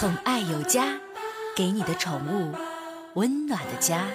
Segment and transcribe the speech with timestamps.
[0.00, 0.98] 宠爱有家，
[1.54, 2.54] 给你的宠物
[3.16, 4.06] 温暖的家。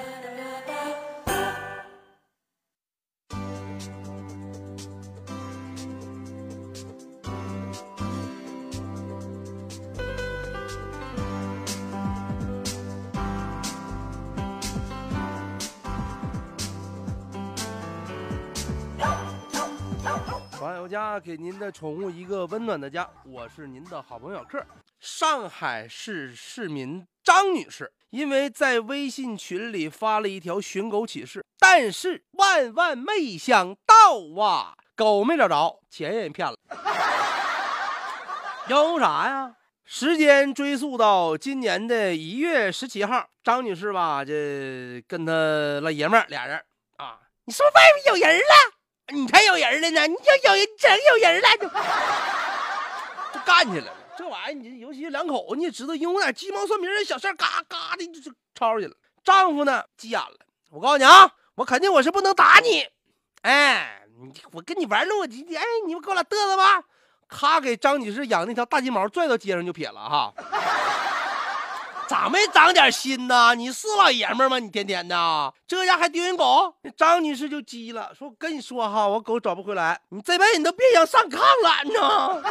[20.86, 23.10] 宠爱有家，给您的宠物一个温暖的家。
[23.26, 24.64] 我是您的好朋友小克。
[25.00, 36.56] 上海市市民张女士，因为在微信群里发了一条寻狗启事，但是万万没想到啊，狗没找着，钱也骗了。
[38.70, 39.56] 有啥呀？
[39.86, 45.34] 时间追溯到今年的一月十七号，张女士吧，这跟她
[45.82, 46.64] 老爷们儿俩人
[46.98, 48.75] 啊，你是不是外面有人了？
[49.14, 50.08] 你才有人了呢！
[50.08, 51.68] 你就有人真有人了，就
[53.34, 53.94] 就干起来了。
[54.18, 58.96] 这玩意儿，你尤其两口子，你也知道，因为点鸡毛蒜皮的小事，嘎嘎的就就吵起来了。
[59.24, 60.38] 丈夫呢，急眼了。
[60.72, 62.88] 我告诉你啊，我肯定我是不能打你。
[63.42, 66.82] 哎，你我跟你玩弄我，你哎，你们给我俩嘚瑟吧。
[67.28, 70.34] 咔，给张女士养那条大金毛拽到街上就撇了哈。
[72.08, 73.56] 咋没长点心呢？
[73.56, 74.60] 你是老爷们吗？
[74.60, 76.76] 你天天的这样还丢人狗？
[76.96, 82.50] 张女士就急了，说：“我跟你说哈，我狗找不回来，你这辈子你都别想上炕了，你知道吗？”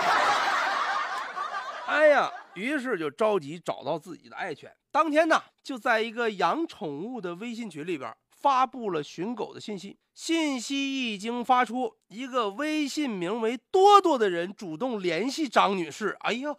[1.86, 4.72] 哎呀，于是就着急找到自己的爱犬。
[4.90, 9.96] 当天呢，就在一个养宠物的微信群里边发布了寻狗的信息。
[10.14, 16.16] 信息一经发出，一个微信名为多多的人主动联系张女士。
[16.20, 16.54] 哎呀！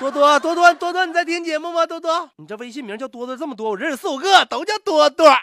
[0.00, 1.84] 多多多多多多，你在听节目吗？
[1.84, 5.30] 多多，你这微信名叫多多这么多，我认识四五个，都叫多多。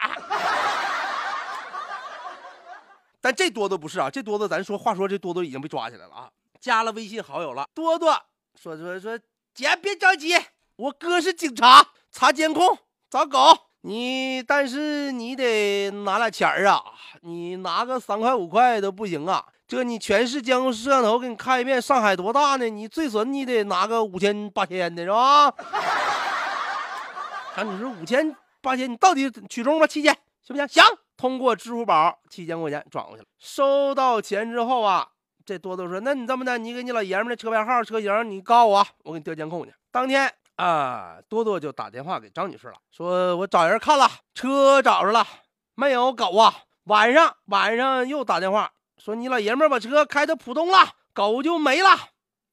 [3.22, 6.28] 但这多多不是啊，这多多咱说话说这多多已经被抓起来了啊，
[6.60, 7.68] 加了微信好友了。
[7.76, 8.20] 多多
[8.60, 9.20] 说说说，
[9.54, 10.36] 姐别着急，
[10.76, 12.80] 我哥是警察，查监控
[13.12, 13.56] 找狗。
[13.82, 16.84] 你但是你得拿俩钱儿啊，
[17.22, 19.46] 你拿个三块五块都不行啊。
[19.68, 22.70] 这你全市监控摄像头给你看一遍，上海多大呢？
[22.70, 25.48] 你最损你得拿个五千八千的是吧？
[27.56, 29.86] 啊，你说五千八千，你到底取中吧？
[29.86, 30.66] 七千行不行？
[30.70, 30.86] 行，
[31.18, 33.28] 通过支付宝七千块钱转过去了。
[33.38, 35.06] 收到钱之后啊，
[35.46, 45.28] 这多多说：“那你这么的，你给你老爷们的车牌号、车型，你告我，我给你调监控去。”当天啊，多多就打电话给张女士了，说：“我找人看了，车找着了，
[45.76, 46.56] 没有狗啊。”
[46.88, 48.72] 晚上晚上又打电话。
[48.98, 50.78] 说你老爷们儿把车开到浦东了，
[51.14, 51.90] 狗就没了。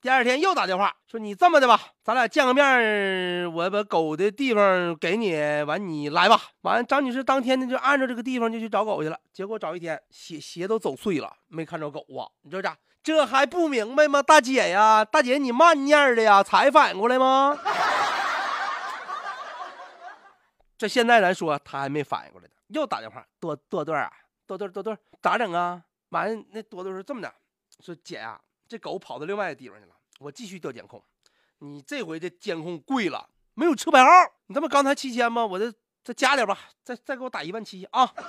[0.01, 6.39] 第二天又打电话说你这么的吧，咱俩见个面，我把狗的地方给你，完你来吧。
[6.61, 9.19] 完，张女士当天呢就按照这个地方就去找狗去了。
[9.33, 12.29] 结果找一天，鞋鞋都走碎了，没看着狗啊。
[12.43, 12.77] 你说咋？
[13.03, 14.23] 这还不明白吗？
[14.23, 17.59] 大姐呀，大姐你慢念的呀，才反应过来吗？
[20.77, 24.13] 这现在咱说他还没反应过来呢，又打电话，多多多啊，
[24.47, 25.83] 多多多多，咋整啊？
[26.11, 27.33] 完，那多多说这么的，
[27.81, 31.03] 说姐呀，这狗跑到另外的地方去了，我继续调监控。
[31.59, 34.11] 你这回这监控贵了，没有车牌号。
[34.47, 35.47] 你这么刚才七千吗？
[35.47, 35.73] 我这
[36.05, 38.13] 再加点吧，再再给我打一万七啊！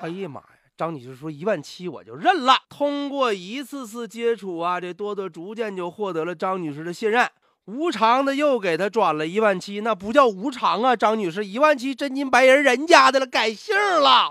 [0.00, 0.48] 哎呀妈呀！
[0.76, 2.56] 张女士说一万七我就认了。
[2.68, 7.30] 通过一次次接触啊，这多多逐渐就获得了张女士的信任，
[7.64, 14.30] 无偿的又给她转了一万七，那不叫无偿啊，张女士一万七真金白银人家的了，改姓了。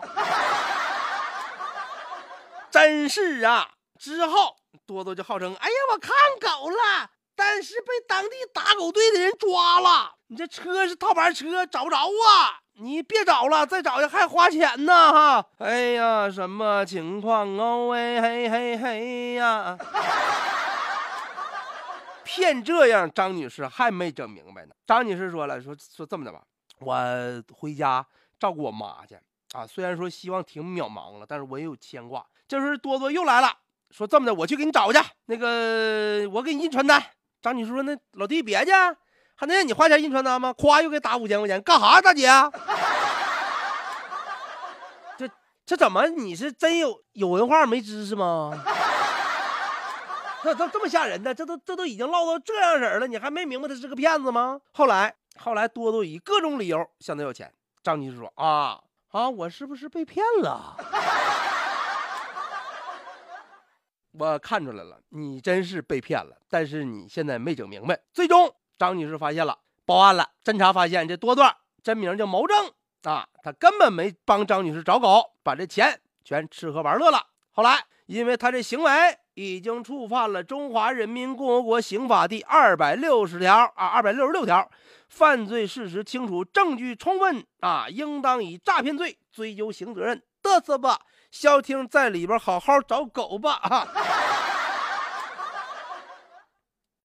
[2.74, 3.70] 真是啊！
[4.00, 6.12] 之后多多就号称：“哎呀，我看
[6.42, 10.16] 狗了，但是被当地打狗队的人抓了。
[10.26, 12.58] 你这车是套牌车，找不着啊！
[12.78, 15.14] 你别找了，再找去还花钱呢！
[15.14, 15.46] 哈！
[15.60, 17.90] 哎呀，什么情况哦？
[17.90, 19.78] 喂，嘿嘿嘿呀！
[22.26, 24.74] 骗这样，张女士还没整明白呢。
[24.88, 26.42] 张女士说了：说说这么的吧，
[26.80, 26.96] 我
[27.54, 28.04] 回家
[28.40, 29.16] 照顾我妈去
[29.52, 29.68] 啊。
[29.68, 33.52] 虽然说希望挺渺茫了，但是我也有牵挂。”这时候多多又来了，
[33.90, 35.00] 说这么的，我去给你找去。
[35.26, 37.04] 那个，我给你印传单。
[37.42, 38.72] 张女士说：“那老弟别去，
[39.34, 42.28] 还能让你花钱印传单吗？”夸又给打五千块钱，干啥，大姐？
[45.18, 45.28] 这
[45.66, 46.06] 这怎么？
[46.10, 48.52] 你是真有有文化没知识吗？
[50.44, 51.34] 这这这么吓人呢？
[51.34, 54.60] 这都这都已经唠到这样式了，你还没明白他是个骗子吗？
[54.74, 57.52] 后来后来，多多以各种理由向他要钱。
[57.82, 58.80] 张女士说：“啊
[59.10, 60.78] 啊，我是不是被骗了？”
[64.18, 72.72] 我看出来了，你真是被骗了，但是你现在没整明白，最终张女士发现了，报案了，侦查发现这多段真名叫牟正
[73.04, 78.92] 啊，他根本没帮张女士找狗，把这钱全吃喝玩乐了，后来因为他这行为
[79.34, 84.70] 已经触犯了中华人民共和国刑法第二百六十条啊二百六十六条
[85.10, 90.22] 犯罪事实清楚，证据充分啊，应当以诈骗罪追究刑事责任。
[90.44, 91.00] 嘚瑟吧，
[91.32, 93.88] 消停在里边好好找狗吧啊。